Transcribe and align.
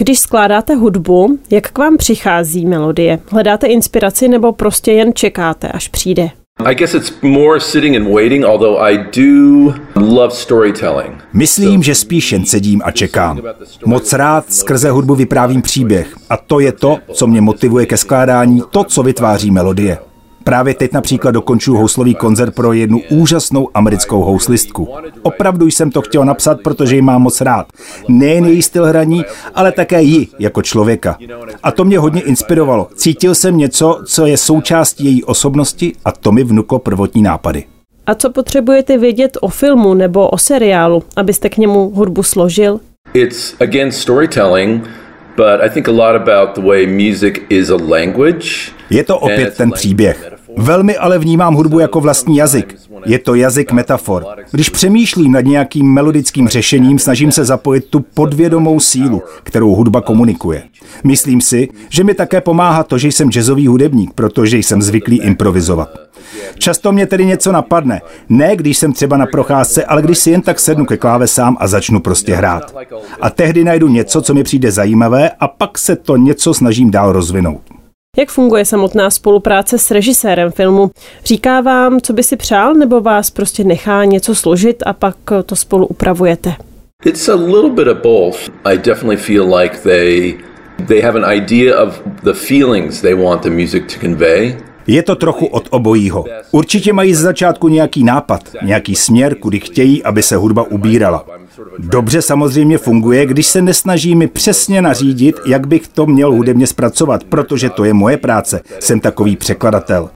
Když 0.00 0.18
skládáte 0.20 0.74
hudbu, 0.74 1.38
jak 1.50 1.70
k 1.70 1.78
vám 1.78 1.96
přichází 1.96 2.66
melodie? 2.66 3.18
Hledáte 3.30 3.66
inspiraci 3.66 4.28
nebo 4.28 4.52
prostě 4.52 4.92
jen 4.92 5.14
čekáte, 5.14 5.68
až 5.68 5.88
přijde? 5.88 6.30
I 6.64 6.74
guess 6.74 6.94
it's 6.94 7.12
more 7.22 7.60
sitting 7.60 7.96
and 7.96 8.14
waiting, 8.14 8.44
although 8.44 8.78
I 8.80 8.98
do 8.98 9.74
love 9.96 10.34
storytelling. 10.34 11.12
Myslím, 11.32 11.82
že 11.82 11.94
spíš 11.94 12.32
jen 12.32 12.44
sedím 12.44 12.82
a 12.84 12.90
čekám. 12.90 13.40
Moc 13.86 14.12
rád 14.12 14.52
skrze 14.52 14.90
hudbu 14.90 15.14
vyprávím 15.14 15.62
příběh 15.62 16.16
a 16.30 16.36
to 16.36 16.60
je 16.60 16.72
to, 16.72 16.98
co 17.12 17.26
mě 17.26 17.40
motivuje 17.40 17.86
ke 17.86 17.96
skládání, 17.96 18.62
to, 18.70 18.84
co 18.84 19.02
vytváří 19.02 19.50
melodie. 19.50 19.98
Právě 20.48 20.74
teď 20.74 20.92
například 20.92 21.30
dokončuju 21.30 21.78
houslový 21.78 22.14
koncert 22.14 22.54
pro 22.54 22.72
jednu 22.72 23.00
úžasnou 23.10 23.68
americkou 23.74 24.22
houslistku. 24.22 24.88
Opravdu 25.22 25.66
jsem 25.66 25.90
to 25.90 26.02
chtěl 26.02 26.24
napsat, 26.24 26.60
protože 26.64 26.96
ji 26.96 27.02
mám 27.02 27.22
moc 27.22 27.40
rád. 27.40 27.66
Nejen 28.08 28.44
její 28.44 28.62
styl 28.62 28.86
hraní, 28.86 29.24
ale 29.54 29.72
také 29.72 30.02
ji 30.02 30.26
jako 30.38 30.62
člověka. 30.62 31.18
A 31.62 31.70
to 31.70 31.84
mě 31.84 31.98
hodně 31.98 32.20
inspirovalo. 32.20 32.88
Cítil 32.94 33.34
jsem 33.34 33.56
něco, 33.56 34.00
co 34.04 34.26
je 34.26 34.36
součástí 34.36 35.04
její 35.04 35.24
osobnosti 35.24 35.92
a 36.04 36.12
to 36.12 36.32
mi 36.32 36.44
vnuklo 36.44 36.78
prvotní 36.78 37.22
nápady. 37.22 37.64
A 38.06 38.14
co 38.14 38.30
potřebujete 38.30 38.98
vědět 38.98 39.38
o 39.40 39.48
filmu 39.48 39.94
nebo 39.94 40.28
o 40.28 40.38
seriálu, 40.38 41.02
abyste 41.16 41.48
k 41.48 41.56
němu 41.56 41.90
hudbu 41.90 42.22
složil? 42.22 42.80
It's 43.14 43.54
again 43.60 43.92
storytelling, 43.92 44.82
but 45.36 45.60
I 45.60 45.70
think 45.70 45.88
a 45.88 45.92
lot 45.92 46.28
about 46.28 46.54
the 46.54 46.62
way 46.68 46.86
music 46.86 47.34
is 47.48 47.70
a 47.70 47.76
language. 47.88 48.48
Je 48.90 49.04
to 49.04 49.18
opět 49.18 49.56
ten 49.56 49.70
příběh. 49.70 50.37
Velmi 50.58 50.96
ale 50.96 51.18
vnímám 51.18 51.54
hudbu 51.54 51.78
jako 51.78 52.00
vlastní 52.00 52.36
jazyk. 52.36 52.76
Je 53.06 53.18
to 53.18 53.34
jazyk 53.34 53.72
metafor. 53.72 54.26
Když 54.50 54.70
přemýšlím 54.70 55.32
nad 55.32 55.40
nějakým 55.40 55.92
melodickým 55.92 56.48
řešením, 56.48 56.98
snažím 56.98 57.32
se 57.32 57.44
zapojit 57.44 57.84
tu 57.84 58.00
podvědomou 58.00 58.80
sílu, 58.80 59.22
kterou 59.42 59.74
hudba 59.74 60.00
komunikuje. 60.00 60.62
Myslím 61.04 61.40
si, 61.40 61.68
že 61.88 62.04
mi 62.04 62.14
také 62.14 62.40
pomáhá 62.40 62.82
to, 62.82 62.98
že 62.98 63.08
jsem 63.08 63.30
jazzový 63.30 63.66
hudebník, 63.66 64.12
protože 64.12 64.58
jsem 64.58 64.82
zvyklý 64.82 65.20
improvizovat. 65.20 65.88
Často 66.58 66.92
mě 66.92 67.06
tedy 67.06 67.26
něco 67.26 67.52
napadne. 67.52 68.00
Ne, 68.28 68.56
když 68.56 68.78
jsem 68.78 68.92
třeba 68.92 69.16
na 69.16 69.26
procházce, 69.26 69.84
ale 69.84 70.02
když 70.02 70.18
si 70.18 70.30
jen 70.30 70.42
tak 70.42 70.60
sednu 70.60 70.84
ke 70.84 70.96
klávesám 70.96 71.56
a 71.60 71.66
začnu 71.66 72.00
prostě 72.00 72.34
hrát. 72.34 72.74
A 73.20 73.30
tehdy 73.30 73.64
najdu 73.64 73.88
něco, 73.88 74.22
co 74.22 74.34
mi 74.34 74.42
přijde 74.42 74.72
zajímavé 74.72 75.30
a 75.40 75.48
pak 75.48 75.78
se 75.78 75.96
to 75.96 76.16
něco 76.16 76.54
snažím 76.54 76.90
dál 76.90 77.12
rozvinout. 77.12 77.77
Jak 78.18 78.28
funguje 78.28 78.64
samotná 78.64 79.10
spolupráce 79.10 79.78
s 79.78 79.90
režisérem 79.90 80.52
filmu? 80.52 80.90
Říká 81.24 81.60
vám, 81.60 82.00
co 82.00 82.12
by 82.12 82.22
si 82.22 82.36
přál, 82.36 82.74
nebo 82.74 83.00
vás 83.00 83.30
prostě 83.30 83.64
nechá 83.64 84.04
něco 84.04 84.34
složit 84.34 84.82
a 84.86 84.92
pak 84.92 85.16
to 85.46 85.56
spolu 85.56 85.86
upravujete? 85.86 86.54
It's 87.04 87.28
a 87.28 87.34
little 87.34 87.70
bit 87.70 87.88
of 87.88 87.98
both. 88.02 88.36
I 88.64 88.78
definitely 88.78 89.16
feel 89.16 89.54
like 89.54 89.78
they 89.78 90.34
they 90.86 91.00
have 91.00 91.24
an 91.24 91.32
idea 91.32 91.82
of 91.82 92.02
the 92.22 92.32
feelings 92.32 93.00
they 93.00 93.14
want 93.14 93.42
the 93.42 93.50
music 93.50 93.82
to 93.94 94.00
convey. 94.00 94.56
Je 94.86 95.02
to 95.02 95.14
trochu 95.14 95.46
od 95.46 95.68
obojího. 95.70 96.24
Určitě 96.50 96.92
mají 96.92 97.14
z 97.14 97.20
začátku 97.20 97.68
nějaký 97.68 98.04
nápad, 98.04 98.40
nějaký 98.62 98.94
směr, 98.94 99.34
kudy 99.34 99.60
chtějí, 99.60 100.02
aby 100.02 100.22
se 100.22 100.36
hudba 100.36 100.62
ubírala. 100.62 101.26
Dobře 101.78 102.22
samozřejmě 102.22 102.78
funguje, 102.78 103.26
když 103.26 103.46
se 103.46 103.62
nesnaží 103.62 104.14
mi 104.14 104.26
přesně 104.26 104.82
nařídit, 104.82 105.36
jak 105.46 105.66
bych 105.66 105.88
to 105.88 106.06
měl 106.06 106.32
hudebně 106.32 106.66
zpracovat, 106.66 107.24
protože 107.24 107.70
to 107.70 107.84
je 107.84 107.94
moje 107.94 108.16
práce. 108.16 108.60
Jsem 108.80 109.00
takový 109.00 109.36
překladatel. 109.36 110.10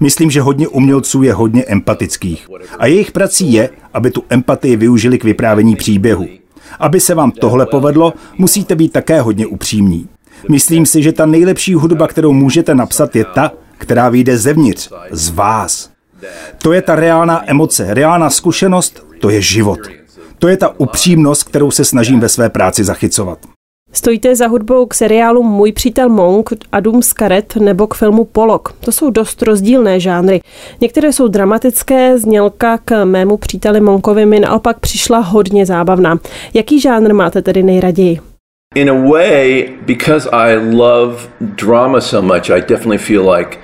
Myslím, 0.00 0.30
že 0.30 0.40
hodně 0.40 0.68
umělců 0.68 1.22
je 1.22 1.32
hodně 1.32 1.64
empatických. 1.64 2.46
A 2.78 2.86
jejich 2.86 3.12
prací 3.12 3.52
je, 3.52 3.70
aby 3.94 4.10
tu 4.10 4.24
empatii 4.28 4.76
využili 4.76 5.18
k 5.18 5.24
vyprávění 5.24 5.76
příběhu. 5.76 6.26
Aby 6.78 7.00
se 7.00 7.14
vám 7.14 7.30
tohle 7.30 7.66
povedlo, 7.66 8.14
musíte 8.38 8.74
být 8.74 8.92
také 8.92 9.20
hodně 9.20 9.46
upřímní. 9.46 10.08
Myslím 10.50 10.86
si, 10.86 11.02
že 11.02 11.12
ta 11.12 11.26
nejlepší 11.26 11.74
hudba, 11.74 12.06
kterou 12.06 12.32
můžete 12.32 12.74
napsat, 12.74 13.16
je 13.16 13.24
ta, 13.24 13.52
která 13.78 14.08
vyjde 14.08 14.38
zevnitř, 14.38 14.90
z 15.10 15.30
vás. 15.30 15.90
To 16.62 16.72
je 16.72 16.82
ta 16.82 16.94
reálná 16.94 17.50
emoce, 17.50 17.94
reálná 17.94 18.30
zkušenost, 18.30 19.06
to 19.20 19.30
je 19.30 19.42
život. 19.42 19.78
To 20.38 20.48
je 20.48 20.56
ta 20.56 20.80
upřímnost, 20.80 21.44
kterou 21.44 21.70
se 21.70 21.84
snažím 21.84 22.20
ve 22.20 22.28
své 22.28 22.50
práci 22.50 22.84
zachycovat. 22.84 23.38
Stojíte 23.92 24.36
za 24.36 24.46
hudbou 24.46 24.86
k 24.86 24.94
seriálu 24.94 25.42
Můj 25.42 25.72
přítel 25.72 26.08
Monk 26.08 26.50
a 26.72 26.80
Dům 26.80 27.02
z 27.02 27.12
karet 27.12 27.56
nebo 27.56 27.86
k 27.86 27.94
filmu 27.94 28.24
Polok. 28.24 28.72
To 28.80 28.92
jsou 28.92 29.10
dost 29.10 29.42
rozdílné 29.42 30.00
žánry. 30.00 30.40
Některé 30.80 31.12
jsou 31.12 31.28
dramatické, 31.28 32.18
znělka 32.18 32.78
k 32.84 33.04
mému 33.04 33.36
příteli 33.36 33.80
Monkovi 33.80 34.26
mi 34.26 34.40
naopak 34.40 34.80
přišla 34.80 35.18
hodně 35.18 35.66
zábavná. 35.66 36.18
Jaký 36.54 36.80
žánr 36.80 37.14
máte 37.14 37.42
tedy 37.42 37.62
nejraději? 37.62 38.20
In 38.74 38.90
a 38.90 39.08
way, 39.10 39.68
because 39.86 40.30
I 40.30 40.56
love 40.76 41.16
drama 41.40 42.00
so 42.00 42.34
much, 42.34 42.50
I 42.50 42.60
definitely 42.60 42.98
feel 42.98 43.30
like 43.30 43.58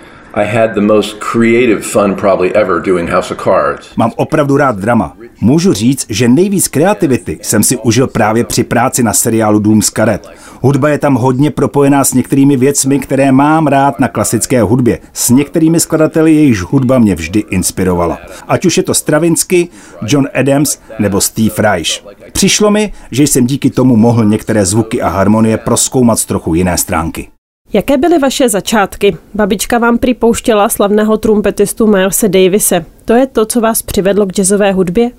Mám 3.97 4.12
opravdu 4.17 4.56
rád 4.56 4.78
drama. 4.78 5.17
Můžu 5.41 5.72
říct, 5.72 6.06
že 6.09 6.28
nejvíc 6.28 6.69
kreativity 6.69 7.39
jsem 7.43 7.62
si 7.62 7.77
užil 7.77 8.06
právě 8.06 8.44
při 8.44 8.65
práci 8.65 9.03
na 9.03 9.12
seriálu 9.12 9.59
Dům 9.59 9.83
z 9.83 9.91
karet. 9.91 10.28
Hudba 10.61 10.89
je 10.89 10.99
tam 10.99 11.15
hodně 11.15 11.50
propojená 11.50 12.05
s 12.05 12.15
některými 12.15 12.56
věcmi, 12.56 12.99
které 12.99 13.33
mám 13.33 13.67
rád 13.67 14.00
na 14.00 14.09
klasické 14.09 14.62
hudbě. 14.62 14.99
S 15.12 15.31
některými 15.31 15.81
skladateli 15.81 16.34
jejichž 16.34 16.61
hudba 16.61 16.99
mě 16.99 17.15
vždy 17.15 17.44
inspirovala. 17.50 18.19
Ať 18.49 18.67
už 18.67 18.77
je 18.77 18.83
to 18.83 18.94
Stravinsky, 18.94 19.69
John 20.06 20.28
Adams 20.34 20.78
nebo 20.99 21.21
Steve 21.21 21.55
Reich. 21.59 22.05
Přišlo 22.33 22.71
mi, 22.71 22.93
že 23.11 23.23
jsem 23.23 23.47
díky 23.47 23.71
tomu 23.71 23.97
mohl 23.97 24.25
některé 24.25 24.65
zvuky 24.65 25.03
a 25.03 25.09
harmonie 25.09 25.56
proskoumat 25.56 26.19
z 26.19 26.27
trochu 26.27 26.55
jiné 26.55 26.78
stránky. 26.78 27.34
Jaké 27.75 27.97
byly 27.97 28.19
vaše 28.19 28.49
začátky? 28.49 29.17
Babička 29.35 29.79
vám 29.79 29.99
připouštěla 29.99 30.69
slavného 30.69 31.17
trumpetistu 31.17 31.87
Milese 31.87 32.29
Davise. 32.29 32.85
To 33.05 33.12
je 33.12 33.27
to, 33.27 33.47
co 33.47 33.61
vás 33.61 33.83
přivedlo 33.83 34.27
k 34.27 34.33
jazzové 34.33 34.73
hudbě? 34.73 35.11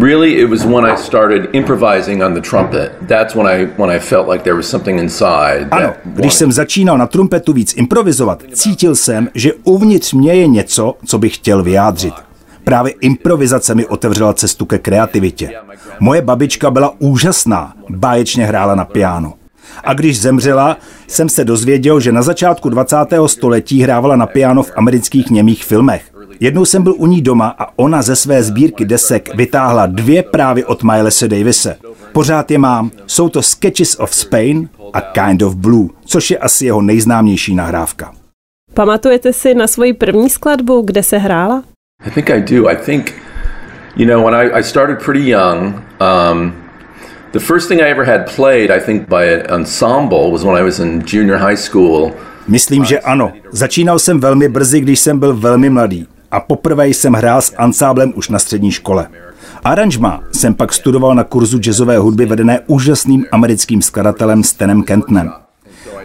Really, 0.00 0.30
it 0.30 0.50
was 0.50 0.64
when 0.64 0.86
I 0.86 0.96
started 0.96 1.48
improvising 1.52 2.22
on 2.22 2.34
the 2.34 2.40
trumpet. 2.40 2.92
That's 3.08 3.34
when 3.34 3.46
I 3.46 3.68
when 3.78 3.90
I 3.90 3.98
felt 3.98 4.28
like 4.28 4.44
there 4.44 4.56
was 4.56 4.66
something 4.66 5.00
inside. 5.00 5.68
Ano, 5.70 5.92
když 6.04 6.34
jsem 6.34 6.52
začínal 6.52 6.98
na 6.98 7.06
trumpetu 7.06 7.52
víc 7.52 7.74
improvizovat, 7.76 8.42
cítil 8.52 8.94
jsem, 8.94 9.28
že 9.34 9.52
uvnitř 9.64 10.12
mě 10.12 10.34
je 10.34 10.46
něco, 10.46 10.94
co 11.06 11.18
bych 11.18 11.34
chtěl 11.34 11.62
vyjádřit. 11.62 12.14
Právě 12.64 12.92
improvizace 13.00 13.74
mi 13.74 13.86
otevřela 13.86 14.34
cestu 14.34 14.66
ke 14.66 14.78
kreativitě. 14.78 15.50
Moje 16.00 16.22
babička 16.22 16.70
byla 16.70 16.94
úžasná, 16.98 17.72
báječně 17.88 18.46
hrála 18.46 18.74
na 18.74 18.84
piano. 18.84 19.32
A 19.84 19.94
když 19.94 20.20
zemřela, 20.20 20.76
jsem 21.08 21.28
se 21.28 21.44
dozvěděl, 21.44 22.00
že 22.00 22.12
na 22.12 22.22
začátku 22.22 22.68
20. 22.68 22.96
století 23.26 23.82
hrávala 23.82 24.16
na 24.16 24.26
piano 24.26 24.62
v 24.62 24.72
amerických 24.76 25.30
němých 25.30 25.64
filmech. 25.64 26.02
Jednou 26.40 26.64
jsem 26.64 26.82
byl 26.82 26.94
u 26.96 27.06
ní 27.06 27.22
doma 27.22 27.54
a 27.58 27.78
ona 27.78 28.02
ze 28.02 28.16
své 28.16 28.42
sbírky 28.42 28.84
desek 28.84 29.34
vytáhla 29.34 29.86
dvě 29.86 30.22
právě 30.22 30.66
od 30.66 30.82
Milese 30.82 31.28
Davise. 31.28 31.76
Pořád 32.12 32.50
je 32.50 32.58
mám. 32.58 32.90
Jsou 33.06 33.28
to 33.28 33.42
Sketches 33.42 33.96
of 33.98 34.14
Spain 34.14 34.68
a 34.92 35.00
Kind 35.00 35.42
of 35.42 35.54
Blue, 35.54 35.88
což 36.04 36.30
je 36.30 36.38
asi 36.38 36.66
jeho 36.66 36.82
nejznámější 36.82 37.54
nahrávka. 37.54 38.12
Pamatujete 38.74 39.32
si 39.32 39.54
na 39.54 39.66
svoji 39.66 39.92
první 39.92 40.30
skladbu, 40.30 40.82
kde 40.82 41.02
se 41.02 41.18
hrála? 41.18 41.62
I 42.06 42.10
think 42.10 42.30
I 42.30 42.40
do. 42.40 42.68
I 42.68 42.76
think, 42.76 43.12
you 43.96 44.06
know, 44.06 44.24
when 44.24 44.34
I, 44.34 44.58
I 44.58 44.62
started 44.62 45.04
pretty 45.04 45.30
young, 45.30 45.74
um, 46.00 46.52
The 47.32 47.40
first 47.40 47.68
thing 47.68 47.80
I 47.80 47.90
ever 47.90 48.04
had 48.04 48.30
played, 48.36 48.70
I 48.70 48.80
think, 48.80 49.08
by 49.08 49.24
an 49.24 49.60
ensemble 49.60 50.30
was 50.30 50.44
when 50.44 50.56
I 50.56 50.62
was 50.62 50.78
in 50.78 51.02
junior 51.06 51.38
high 51.38 51.56
school. 51.56 52.12
Myslím, 52.48 52.84
že 52.84 53.00
ano. 53.00 53.32
Začínal 53.50 53.98
jsem 53.98 54.20
velmi 54.20 54.48
brzy, 54.48 54.80
když 54.80 55.00
jsem 55.00 55.18
byl 55.18 55.36
velmi 55.36 55.70
mladý. 55.70 56.06
A 56.30 56.40
poprvé 56.40 56.88
jsem 56.88 57.12
hrál 57.12 57.42
s 57.42 57.54
ansáblem 57.56 58.12
už 58.16 58.28
na 58.28 58.38
střední 58.38 58.70
škole. 58.70 59.08
Aranžma 59.64 60.22
jsem 60.32 60.54
pak 60.54 60.72
studoval 60.72 61.14
na 61.14 61.24
kurzu 61.24 61.58
jazzové 61.58 61.98
hudby 61.98 62.26
vedené 62.26 62.60
úžasným 62.66 63.26
americkým 63.32 63.82
skladatelem 63.82 64.44
Stenem 64.44 64.82
Kentnem. 64.82 65.32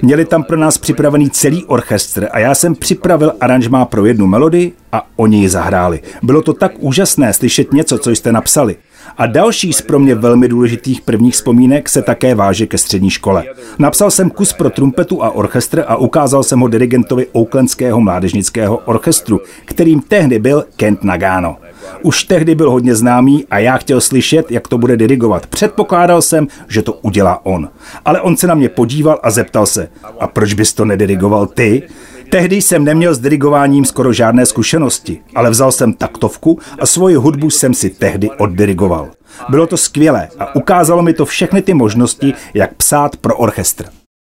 Měli 0.02 0.26
tam 0.26 0.44
pro 0.44 0.58
nás 0.58 0.78
připravený 0.78 1.30
celý 1.30 1.66
orchestr 1.66 2.28
a 2.32 2.40
já 2.40 2.56
jsem 2.56 2.76
připravil 2.76 3.34
aranžmá 3.42 3.86
pro 3.86 4.06
jednu 4.06 4.28
melodii 4.28 4.74
a 4.92 5.08
oni 5.16 5.38
ji 5.38 5.50
zahráli. 5.50 6.00
Bylo 6.24 6.42
to 6.42 6.54
tak 6.54 6.72
úžasné 6.80 7.34
slyšet 7.34 7.74
něco, 7.74 7.98
co 7.98 8.12
jste 8.12 8.32
napsali. 8.32 8.76
A 9.18 9.26
další 9.26 9.74
z 9.74 9.82
pro 9.82 10.00
mě 10.00 10.16
velmi 10.16 10.48
důležitých 10.48 11.02
prvních 11.02 11.34
vzpomínek 11.34 11.90
se 11.90 12.02
také 12.02 12.36
váže 12.36 12.68
ke 12.68 12.78
střední 12.78 13.10
škole. 13.10 13.44
Napsal 13.80 14.12
jsem 14.12 14.30
kus 14.30 14.54
pro 14.54 14.70
trumpetu 14.70 15.24
a 15.24 15.30
orchestr 15.30 15.84
a 15.88 15.96
ukázal 15.96 16.44
jsem 16.44 16.60
ho 16.60 16.68
dirigentovi 16.68 17.28
Oaklandského 17.32 18.02
mládežnického 18.02 18.78
orchestru, 18.78 19.42
kterým 19.66 20.02
tehdy 20.02 20.40
byl 20.40 20.66
Kent 20.76 21.04
Nagano. 21.04 21.58
Už 22.04 22.24
tehdy 22.24 22.56
byl 22.56 22.72
hodně 22.72 22.96
známý 22.96 23.46
a 23.52 23.60
já 23.60 23.78
chtěl 23.78 24.02
slyšet, 24.02 24.52
jak 24.52 24.68
to 24.68 24.78
bude 24.78 24.98
dirigovat. 24.98 25.48
Předpokládal 25.48 26.22
jsem, 26.22 26.48
že 26.68 26.82
to 26.82 26.94
udělá 26.94 27.46
on. 27.46 27.70
Ale 28.06 28.22
on 28.22 28.38
se 28.38 28.48
na 28.48 28.56
mě 28.56 28.70
podíval 28.70 29.20
a 29.24 29.32
zeptal 29.32 29.66
se, 29.66 29.90
a 30.20 30.28
proč 30.28 30.54
bys 30.54 30.74
to 30.74 30.86
nedirigoval 30.86 31.48
ty? 31.48 31.84
Tehdy 32.30 32.56
jsem 32.56 32.84
neměl 32.84 33.16
s 33.16 33.20
dirigováním 33.20 33.86
skoro 33.86 34.14
žádné 34.14 34.46
zkušenosti, 34.46 35.22
ale 35.36 35.50
vzal 35.50 35.72
jsem 35.72 35.94
taktovku 35.94 36.60
a 36.80 36.86
svoji 36.86 37.16
hudbu 37.16 37.50
jsem 37.50 37.74
si 37.74 37.90
tehdy 37.90 38.30
oddirigoval. 38.30 39.10
Bylo 39.50 39.68
to 39.68 39.78
skvělé 39.78 40.28
a 40.40 40.56
ukázalo 40.56 41.02
mi 41.02 41.14
to 41.14 41.26
všechny 41.26 41.62
ty 41.62 41.74
možnosti, 41.74 42.34
jak 42.54 42.74
psát 42.74 43.18
pro 43.18 43.38
orchestr. 43.38 43.86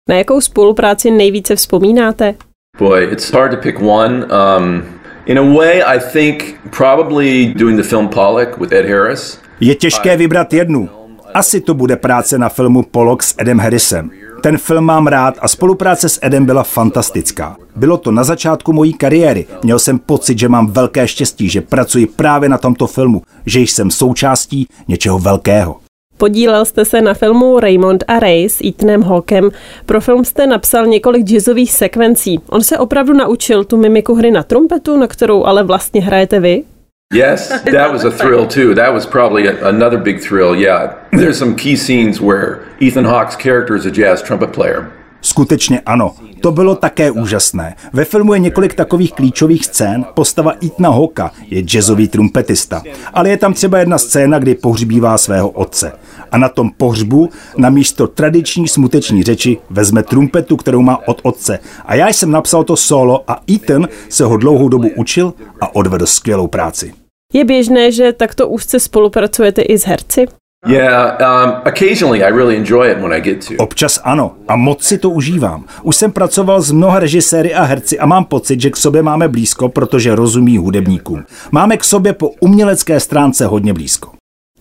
Na 0.10 0.16
jakou 0.16 0.42
spolupráci 0.42 1.12
nejvíce 1.12 1.56
vzpomínáte? 1.56 2.36
Boy, 2.80 3.04
it's 3.12 3.32
hard 3.32 3.52
to 3.52 3.58
pick 3.58 3.80
one. 3.82 4.26
Um, 4.26 4.84
in 5.26 5.40
a 5.40 5.56
way, 5.58 5.84
I 5.84 6.00
think 6.14 6.60
probably 6.78 7.54
doing 7.54 7.82
the 7.82 7.88
film 7.88 8.08
Pollock 8.08 8.58
with 8.58 8.74
Ed 8.74 8.90
Harris. 8.90 9.40
Je 9.60 9.76
těžké 9.76 10.18
vybrat 10.18 10.54
jednu. 10.54 10.90
Asi 11.36 11.62
to 11.62 11.74
bude 11.74 11.96
práce 11.96 12.38
na 12.38 12.50
filmu 12.50 12.84
Pollock 12.84 13.24
s 13.24 13.36
Edem 13.38 13.60
Harrisem. 13.60 14.12
Ten 14.42 14.58
film 14.58 14.84
mám 14.84 15.08
rád 15.08 15.36
a 15.40 15.48
spolupráce 15.48 16.10
s 16.10 16.20
Edem 16.22 16.46
byla 16.46 16.64
fantastická. 16.64 17.58
Bylo 17.76 17.98
to 17.98 18.12
na 18.12 18.24
začátku 18.24 18.74
mojí 18.74 18.94
kariéry. 18.94 19.46
Měl 19.64 19.80
jsem 19.80 20.00
pocit, 20.00 20.40
že 20.40 20.50
mám 20.50 20.68
velké 20.68 21.08
štěstí, 21.08 21.50
že 21.50 21.62
pracuji 21.62 22.06
právě 22.06 22.50
na 22.50 22.58
tomto 22.58 22.88
filmu, 22.88 23.22
že 23.46 23.60
jsem 23.60 23.92
součástí 23.92 24.68
něčeho 24.88 25.20
velkého. 25.20 25.76
Podílel 26.18 26.66
jste 26.66 26.86
se 26.86 27.02
na 27.02 27.14
filmu 27.14 27.60
Raymond 27.60 28.04
a 28.08 28.20
Ray 28.20 28.50
s 28.50 28.62
Ethanem 28.66 29.04
Hawkem. 29.04 29.50
Pro 29.86 30.02
film 30.02 30.26
jste 30.26 30.48
napsal 30.48 30.86
několik 30.86 31.26
jazzových 31.26 31.72
sekvencí. 31.72 32.40
On 32.50 32.64
se 32.64 32.78
opravdu 32.78 33.14
naučil 33.14 33.64
tu 33.64 33.78
mimiku 33.78 34.16
hry 34.16 34.32
na 34.32 34.44
trumpetu, 34.44 34.98
na 34.98 35.08
kterou 35.08 35.44
ale 35.44 35.64
vlastně 35.64 36.02
hrajete 36.02 36.40
vy? 36.40 36.64
Yes, 37.12 37.50
that 37.64 37.92
was 37.92 38.04
a 38.04 38.12
thrill 38.12 38.48
too. 38.48 38.74
That 38.74 38.94
was 38.94 39.06
probably 39.06 39.48
a, 39.48 39.68
another 39.68 39.98
big 39.98 40.22
thrill. 40.22 40.56
Yeah, 40.56 41.08
there's 41.12 41.38
some 41.38 41.56
key 41.56 41.76
scenes 41.76 42.20
where 42.20 42.68
Ethan 42.80 43.06
Hawke's 43.06 43.36
character 43.36 43.76
is 43.76 43.86
a 43.86 43.92
jazz 43.92 44.22
trumpet 44.22 44.54
player. 44.54 44.92
Skutečně 45.26 45.80
ano, 45.80 46.16
to 46.42 46.52
bylo 46.52 46.76
také 46.76 47.12
úžasné. 47.12 47.76
Ve 47.94 48.06
filmu 48.06 48.34
je 48.34 48.40
několik 48.40 48.74
takových 48.74 49.14
klíčových 49.14 49.66
scén. 49.66 50.06
Postava 50.14 50.52
Itna 50.52 50.90
Hoka 50.90 51.32
je 51.48 51.62
jazzový 51.62 52.08
trumpetista. 52.08 52.84
Ale 53.14 53.30
je 53.30 53.38
tam 53.38 53.54
třeba 53.54 53.80
jedna 53.80 53.98
scéna, 53.98 54.40
kdy 54.40 54.56
pohřbívá 54.56 55.18
svého 55.18 55.50
otce. 55.50 55.92
A 56.32 56.38
na 56.38 56.50
tom 56.50 56.72
pohřbu 56.78 57.30
na 57.58 57.70
místo 57.70 58.08
tradiční 58.08 58.68
smuteční 58.68 59.24
řeči 59.24 59.58
vezme 59.70 60.04
trumpetu, 60.04 60.58
kterou 60.58 60.82
má 60.82 61.08
od 61.08 61.22
otce. 61.24 61.60
A 61.86 61.96
já 61.96 62.08
jsem 62.08 62.32
napsal 62.32 62.64
to 62.64 62.76
solo 62.76 63.24
a 63.28 63.42
Ethan 63.52 63.88
se 64.10 64.24
ho 64.24 64.38
dlouhou 64.38 64.70
dobu 64.70 64.90
učil 64.96 65.34
a 65.62 65.76
odvedl 65.76 66.06
skvělou 66.06 66.48
práci. 66.48 66.94
Je 67.34 67.46
běžné, 67.46 67.92
že 67.92 68.14
takto 68.14 68.48
úzce 68.48 68.80
spolupracujete 68.80 69.62
i 69.62 69.78
s 69.78 69.86
herci? 69.86 70.26
Yeah, 70.68 71.18
um, 71.22 71.52
occasionally 71.66 72.24
I 72.24 72.32
really 72.32 72.58
enjoy 72.58 72.92
it 72.92 72.98
when 72.98 73.14
I 73.14 73.22
get 73.22 73.48
to. 73.48 73.54
Občas 73.58 74.02
ano 74.04 74.36
a 74.48 74.56
moc 74.56 74.84
si 74.84 74.98
to 74.98 75.10
užívám. 75.10 75.66
Už 75.84 75.96
jsem 75.96 76.12
pracoval 76.12 76.62
s 76.62 76.72
mnoha 76.72 77.00
režiséry 77.00 77.54
a 77.54 77.64
herci 77.64 78.00
a 78.00 78.06
mám 78.06 78.26
pocit, 78.26 78.62
že 78.62 78.70
k 78.70 78.78
sobě 78.78 79.02
máme 79.02 79.28
blízko, 79.28 79.70
protože 79.70 80.16
rozumí 80.16 80.58
hudebníkům. 80.58 81.24
Máme 81.52 81.78
k 81.78 81.84
sobě 81.84 82.14
po 82.14 82.30
umělecké 82.40 83.00
stránce 83.00 83.46
hodně 83.46 83.74
blízko. 83.74 84.10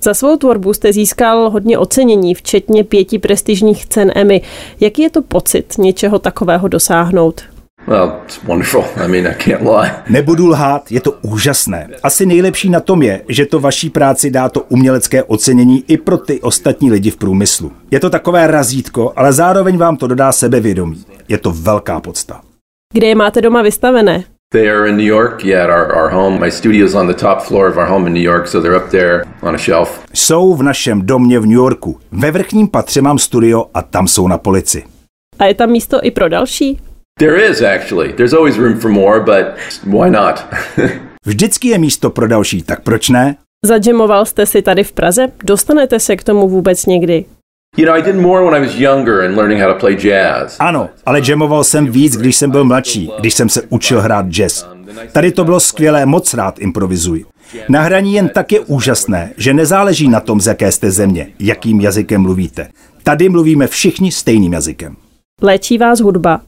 Za 0.03 0.15
svou 0.15 0.37
tvorbu 0.37 0.73
jste 0.73 0.93
získal 0.93 1.51
hodně 1.51 1.79
ocenění, 1.79 2.35
včetně 2.35 2.85
pěti 2.85 3.19
prestižních 3.19 3.87
cen 3.87 4.13
Emmy. 4.15 4.43
Jaký 4.81 5.03
je 5.03 5.11
to 5.11 5.23
pocit 5.23 5.79
něčeho 5.79 6.19
takového 6.19 6.69
dosáhnout? 6.69 7.54
Well, 7.87 8.13
it's 8.25 8.45
wonderful. 8.45 8.85
I 9.05 9.09
mean, 9.09 9.27
I 9.27 9.35
can't 9.35 9.63
lie. 9.63 9.91
Nebudu 10.09 10.47
lhát, 10.47 10.93
je 10.93 11.01
to 11.01 11.13
úžasné. 11.23 11.89
Asi 12.03 12.27
nejlepší 12.27 12.71
na 12.71 12.81
tom 12.81 13.03
je, 13.03 13.23
že 13.29 13.47
to 13.47 13.61
vaší 13.61 13.91
práci 13.91 14.31
dá 14.31 14.49
to 14.49 14.61
umělecké 14.61 15.23
ocenění 15.23 15.85
i 15.89 15.97
pro 15.97 16.19
ty 16.19 16.41
ostatní 16.41 16.91
lidi 16.91 17.11
v 17.11 17.17
průmyslu. 17.17 17.73
Je 17.91 18.01
to 18.01 18.11
takové 18.11 18.47
razítko, 18.47 19.13
ale 19.17 19.33
zároveň 19.33 19.79
vám 19.79 19.97
to 19.97 20.07
dodá 20.07 20.33
sebevědomí. 20.33 21.05
Je 21.29 21.39
to 21.39 21.51
velká 21.51 22.01
podsta. 22.01 22.41
Kde 22.93 23.07
je 23.07 23.15
máte 23.15 23.41
doma 23.41 23.63
vystavené? 23.63 24.25
They 24.53 24.71
are 24.71 24.89
in 24.89 24.97
New 24.97 25.07
York, 25.07 25.45
yeah, 25.45 25.71
at 25.71 25.77
our, 25.77 25.97
our 25.97 26.11
home. 26.13 26.41
My 26.41 26.51
studio 26.51 26.87
is 26.87 26.95
on 26.95 27.07
the 27.07 27.15
top 27.15 27.41
floor 27.41 27.71
of 27.71 27.77
our 27.77 27.87
home 27.87 28.07
in 28.07 28.15
New 28.15 28.23
York, 28.23 28.49
so 28.49 28.69
they're 28.69 28.85
up 28.85 28.91
there 28.91 29.25
on 29.43 29.55
a 29.55 29.59
shelf. 29.59 30.01
Jsou 30.15 30.55
v 30.55 30.63
našem 30.63 31.03
domě 31.07 31.39
v 31.41 31.47
New 31.47 31.57
Yorku. 31.57 32.01
Ve 32.13 32.31
vrchním 32.31 32.69
patře 32.69 33.03
mám 33.03 33.19
studio 33.19 33.67
a 33.75 33.83
tam 33.83 34.09
jsou 34.09 34.29
na 34.29 34.39
polici. 34.39 34.85
A 35.39 35.45
je 35.45 35.55
tam 35.55 35.71
místo 35.71 35.99
i 36.03 36.11
pro 36.11 36.29
další? 36.29 36.81
There 37.19 37.51
is 37.51 37.63
actually. 37.63 38.13
There's 38.13 38.35
always 38.35 38.57
room 38.59 38.81
for 38.81 38.91
more, 38.91 39.21
but 39.21 39.55
why 39.85 40.11
not? 40.11 40.47
Vždycky 41.27 41.69
je 41.69 41.79
místo 41.79 42.11
pro 42.11 42.29
další, 42.29 42.63
tak 42.63 42.83
proč 42.83 43.09
ne? 43.09 43.37
Zadžemoval 43.65 44.27
jste 44.27 44.47
si 44.47 44.63
tady 44.63 44.85
v 44.85 44.93
Praze? 44.93 45.27
Dostanete 45.45 46.01
se 46.01 46.17
k 46.17 46.25
tomu 46.25 46.49
vůbec 46.49 46.87
někdy? 46.87 47.25
you 47.77 47.87
know, 47.87 47.95
I 47.95 48.03
did 48.03 48.17
more 48.17 48.45
when 48.45 48.55
I 48.55 48.67
was 48.67 48.75
younger 48.77 49.21
and 49.21 49.37
learning 49.37 49.61
how 49.61 49.73
to 49.73 49.79
play 49.81 49.97
jazz. 49.97 50.57
Ano, 50.61 50.89
ale 51.07 51.21
jamoval 51.29 51.65
jsem 51.65 51.87
víc, 51.87 52.17
když 52.17 52.37
jsem 52.37 52.51
byl 52.51 52.65
mladší, 52.65 53.11
když 53.21 53.35
jsem 53.35 53.49
se 53.49 53.63
učil 53.69 54.01
hrát 54.01 54.27
jazz. 54.27 54.67
Tady 55.13 55.33
to 55.33 55.45
bylo 55.45 55.61
skvělé, 55.61 56.07
moc 56.07 56.35
rád 56.35 56.59
improvizuji. 56.59 57.25
Na 57.69 57.81
hraní 57.83 58.15
jen 58.15 58.29
tak 58.29 58.53
je 58.53 58.61
úžasné, 58.61 59.33
že 59.37 59.55
nezáleží 59.55 60.09
na 60.09 60.21
tom, 60.21 60.41
z 60.41 60.47
jaké 60.47 60.73
jste 60.73 60.91
země, 60.91 61.29
jakým 61.39 61.81
jazykem 61.81 62.23
mluvíte. 62.23 62.69
Tady 63.03 63.29
mluvíme 63.29 63.67
všichni 63.67 64.13
stejným 64.13 64.53
jazykem. 64.53 64.97
Léčí 65.43 65.79
vás 65.79 66.01
hudba? 66.01 66.41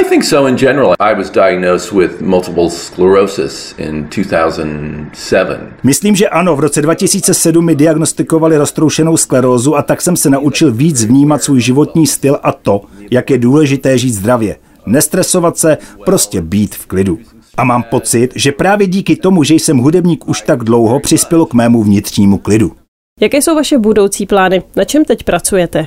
I 0.00 0.04
think 0.04 0.24
so 0.24 0.48
in 0.48 0.56
general. 0.56 0.94
I 1.00 1.14
was 1.14 1.30
diagnosed 1.30 1.92
with 1.92 2.20
multiple 2.20 2.70
sclerosis 2.70 3.74
in 3.78 4.04
2007. 4.04 5.58
Myslím, 5.82 6.16
že 6.16 6.28
ano, 6.28 6.56
v 6.56 6.60
roce 6.60 6.82
2007 6.82 7.64
mi 7.64 7.74
diagnostikovali 7.74 8.56
roztroušenou 8.56 9.16
sklerózu 9.16 9.76
a 9.76 9.82
tak 9.82 10.02
jsem 10.02 10.16
se 10.16 10.30
naučil 10.30 10.72
víc 10.72 11.04
vnímat 11.04 11.42
svůj 11.42 11.60
životní 11.60 12.06
styl 12.06 12.38
a 12.42 12.52
to, 12.52 12.80
jak 13.10 13.30
je 13.30 13.38
důležité 13.38 13.98
žít 13.98 14.12
zdravě. 14.12 14.56
Nestresovat 14.86 15.58
se, 15.58 15.78
prostě 16.04 16.40
být 16.40 16.74
v 16.74 16.86
klidu. 16.86 17.18
A 17.56 17.64
mám 17.64 17.82
pocit, 17.82 18.32
že 18.34 18.52
právě 18.52 18.86
díky 18.86 19.16
tomu, 19.16 19.44
že 19.44 19.54
jsem 19.54 19.78
hudebník 19.78 20.28
už 20.28 20.40
tak 20.40 20.64
dlouho, 20.64 21.00
přispělo 21.00 21.46
k 21.46 21.54
mému 21.54 21.82
vnitřnímu 21.82 22.38
klidu. 22.38 22.72
Jaké 23.20 23.42
jsou 23.42 23.54
vaše 23.54 23.78
budoucí 23.78 24.26
plány? 24.26 24.62
Na 24.76 24.84
čem 24.84 25.04
teď 25.04 25.24
pracujete? 25.24 25.86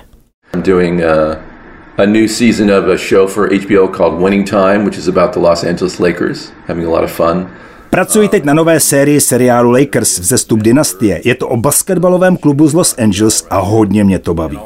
I'm 0.54 0.62
doing 0.62 1.00
uh, 1.00 1.51
a 1.98 2.06
new 2.06 2.28
season 2.28 2.72
of 2.72 2.88
a 2.88 2.98
show 2.98 3.28
for 3.28 3.50
HBO 3.50 3.88
called 3.88 4.22
Winning 4.24 4.50
Time, 4.50 4.84
which 4.86 4.98
is 4.98 5.08
about 5.08 5.34
the 5.34 5.40
Los 5.40 5.64
Angeles 5.64 6.00
Lakers, 6.00 6.52
having 6.68 6.86
a 6.86 6.90
lot 6.90 7.04
of 7.04 7.12
fun. 7.12 7.48
Pracuji 7.90 8.28
teď 8.28 8.44
na 8.44 8.54
nové 8.54 8.80
sérii 8.80 9.22
seriálu 9.22 9.72
Lakers 9.72 10.20
Vzestup 10.20 10.60
dynastie. 10.60 11.22
Je 11.26 11.36
to 11.36 11.48
o 11.48 11.58
basketbalovém 11.58 12.38
klubu 12.38 12.68
z 12.68 12.74
Los 12.74 12.96
Angeles 12.98 13.48
a 13.50 13.60
hodně 13.60 14.04
mě 14.04 14.20
to 14.20 14.34
baví. 14.34 14.60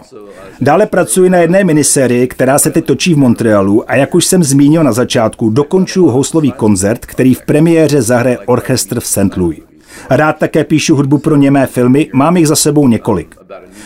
Dále 0.61 0.85
pracuji 0.85 1.29
na 1.29 1.37
jedné 1.37 1.63
minisérii, 1.63 2.27
která 2.27 2.59
se 2.59 2.71
teď 2.71 2.85
točí 2.85 3.13
v 3.13 3.17
Montrealu 3.17 3.91
a 3.91 3.95
jak 3.95 4.15
už 4.15 4.25
jsem 4.25 4.43
zmínil 4.43 4.83
na 4.83 4.91
začátku, 4.91 5.49
dokončuju 5.49 6.07
houslový 6.07 6.51
koncert, 6.51 7.05
který 7.05 7.33
v 7.33 7.45
premiéře 7.45 8.01
zahraje 8.01 8.37
orchestr 8.37 8.99
v 8.99 9.07
St. 9.07 9.37
Louis. 9.37 9.59
Rád 10.09 10.37
také 10.37 10.63
píšu 10.63 10.95
hudbu 10.95 11.17
pro 11.17 11.35
němé 11.35 11.67
filmy, 11.67 12.09
mám 12.13 12.37
jich 12.37 12.47
za 12.47 12.55
sebou 12.55 12.87
několik. 12.87 13.35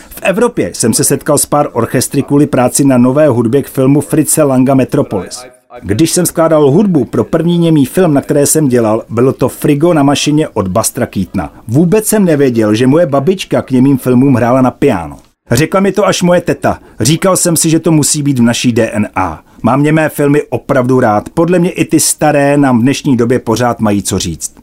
V 0.08 0.20
Evropě 0.22 0.70
jsem 0.74 0.94
se 0.94 1.04
setkal 1.04 1.38
s 1.38 1.46
pár 1.46 1.68
orchestry 1.72 2.22
kvůli 2.22 2.46
práci 2.46 2.84
na 2.84 2.98
nové 2.98 3.28
hudbě 3.28 3.62
k 3.62 3.68
filmu 3.68 4.00
Fritze 4.00 4.42
Langa 4.42 4.74
Metropolis. 4.74 5.44
Když 5.82 6.10
jsem 6.10 6.26
skládal 6.26 6.70
hudbu 6.70 7.04
pro 7.04 7.24
první 7.24 7.58
němý 7.58 7.86
film, 7.86 8.14
na 8.14 8.20
které 8.20 8.46
jsem 8.46 8.68
dělal, 8.68 9.04
bylo 9.08 9.32
to 9.32 9.48
Frigo 9.48 9.94
na 9.94 10.02
mašině 10.02 10.48
od 10.48 10.68
Bastra 10.68 11.06
Keatona. 11.06 11.52
Vůbec 11.68 12.06
jsem 12.06 12.24
nevěděl, 12.24 12.74
že 12.74 12.86
moje 12.86 13.06
babička 13.06 13.62
k 13.62 13.70
němým 13.70 13.98
filmům 13.98 14.34
hrála 14.34 14.62
na 14.62 14.70
piano. 14.70 15.18
Řekla 15.50 15.80
mi 15.80 15.92
to 15.92 16.06
až 16.06 16.22
moje 16.22 16.40
teta. 16.40 16.78
Říkal 17.00 17.36
jsem 17.36 17.56
si, 17.56 17.70
že 17.70 17.80
to 17.80 17.92
musí 17.92 18.22
být 18.22 18.38
v 18.38 18.42
naší 18.42 18.72
DNA. 18.72 19.42
Mám 19.62 19.82
němé 19.82 20.08
filmy 20.08 20.42
opravdu 20.50 21.00
rád. 21.00 21.28
Podle 21.28 21.58
mě 21.58 21.70
i 21.70 21.84
ty 21.84 22.00
staré 22.00 22.56
nám 22.56 22.78
v 22.78 22.82
dnešní 22.82 23.16
době 23.16 23.38
pořád 23.38 23.80
mají 23.80 24.02
co 24.02 24.18
říct. 24.18 24.54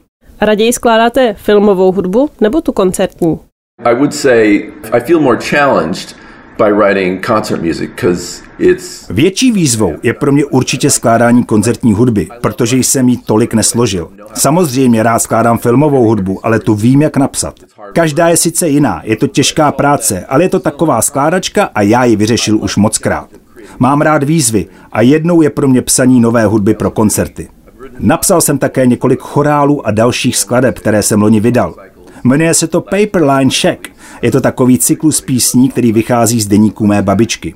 Raději 0.42 0.74
skládáte 0.74 1.34
filmovou 1.34 1.92
hudbu 1.92 2.30
nebo 2.42 2.62
tu 2.62 2.72
koncertní? 2.72 3.40
I 3.86 3.96
would 3.96 4.14
say 4.14 4.70
I 4.92 5.00
feel 5.00 5.20
more 5.20 5.38
challenged 5.42 6.16
by 6.58 6.72
writing 6.72 7.26
concert 7.26 7.62
music 7.64 7.90
because 7.90 8.44
it's 8.60 9.10
Větší 9.10 9.52
výzvou 9.52 9.94
je 10.04 10.14
pro 10.14 10.32
mě 10.32 10.46
určitě 10.46 10.90
skládání 10.90 11.44
koncertní 11.44 11.94
hudby, 11.94 12.28
protože 12.42 12.78
jsem 12.78 13.10
ji 13.10 13.18
tolik 13.18 13.54
nesložil. 13.54 14.10
Samozřejmě 14.34 15.04
rád 15.04 15.20
skládám 15.20 15.58
filmovou 15.58 16.04
hudbu, 16.04 16.46
ale 16.46 16.60
tu 16.60 16.76
vím, 16.76 17.02
jak 17.02 17.18
napsat. 17.18 17.56
Každá 17.94 18.30
je 18.30 18.38
sice 18.38 18.70
jiná, 18.70 19.02
je 19.04 19.16
to 19.16 19.28
těžká 19.28 19.72
práce, 19.72 20.26
ale 20.26 20.44
je 20.44 20.50
to 20.50 20.60
taková 20.60 21.02
skládačka 21.02 21.70
a 21.76 21.82
já 21.82 22.04
ji 22.04 22.16
vyřešil 22.16 22.58
už 22.58 22.78
moc 22.78 22.98
krát. 22.98 23.30
Mám 23.80 24.02
rád 24.02 24.24
výzvy 24.24 24.66
a 24.92 25.02
jednou 25.02 25.42
je 25.42 25.50
pro 25.50 25.68
mě 25.68 25.82
psaní 25.82 26.20
nové 26.20 26.46
hudby 26.46 26.74
pro 26.74 26.92
koncerty. 26.92 27.48
Napsal 28.00 28.42
jsem 28.42 28.58
také 28.58 28.86
několik 28.86 29.20
chorálů 29.20 29.88
a 29.88 29.92
dalších 29.92 30.38
skladeb, 30.38 30.80
které 30.80 31.04
jsem 31.04 31.22
loni 31.22 31.40
vydal. 31.40 31.76
Jmenuje 32.24 32.54
se 32.54 32.68
to 32.68 32.82
Paperline 32.82 33.52
Shack. 33.52 33.88
Je 34.22 34.32
to 34.32 34.42
takový 34.42 34.78
cyklus 34.78 35.22
písní, 35.22 35.70
který 35.70 35.92
vychází 35.92 36.42
z 36.42 36.48
deníků 36.48 36.88
mé 36.88 37.02
babičky. 37.02 37.56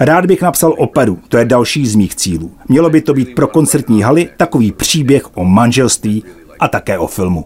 Rád 0.00 0.26
bych 0.26 0.42
napsal 0.42 0.74
operu, 0.78 1.18
to 1.28 1.36
je 1.36 1.44
další 1.44 1.86
z 1.86 1.94
mých 1.94 2.14
cílů. 2.14 2.52
Mělo 2.68 2.90
by 2.90 3.00
to 3.00 3.14
být 3.14 3.34
pro 3.34 3.46
koncertní 3.46 4.02
haly 4.02 4.28
takový 4.36 4.72
příběh 4.72 5.36
o 5.36 5.44
manželství 5.44 6.24
a 6.60 6.68
také 6.68 6.98
o 6.98 7.06
filmu. 7.06 7.44